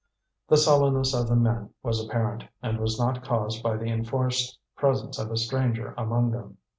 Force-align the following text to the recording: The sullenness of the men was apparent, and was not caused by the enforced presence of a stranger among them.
The 0.47 0.57
sullenness 0.57 1.13
of 1.13 1.27
the 1.27 1.35
men 1.35 1.75
was 1.83 2.03
apparent, 2.03 2.45
and 2.63 2.79
was 2.79 2.97
not 2.99 3.23
caused 3.23 3.61
by 3.61 3.77
the 3.77 3.85
enforced 3.91 4.57
presence 4.75 5.19
of 5.19 5.29
a 5.29 5.37
stranger 5.37 5.93
among 5.95 6.31
them. 6.31 6.57